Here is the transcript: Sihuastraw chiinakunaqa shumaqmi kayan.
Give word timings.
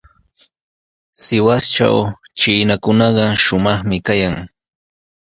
Sihuastraw 1.21 1.97
chiinakunaqa 2.39 3.25
shumaqmi 3.43 3.97
kayan. 4.07 4.35